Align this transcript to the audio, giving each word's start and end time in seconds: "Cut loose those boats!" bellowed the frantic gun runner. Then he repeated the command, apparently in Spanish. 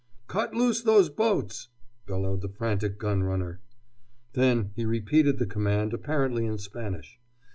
"Cut 0.25 0.55
loose 0.55 0.81
those 0.81 1.09
boats!" 1.11 1.67
bellowed 2.07 2.41
the 2.41 2.49
frantic 2.49 2.97
gun 2.97 3.21
runner. 3.21 3.61
Then 4.33 4.71
he 4.75 4.83
repeated 4.83 5.37
the 5.37 5.45
command, 5.45 5.93
apparently 5.93 6.47
in 6.47 6.57
Spanish. 6.57 7.19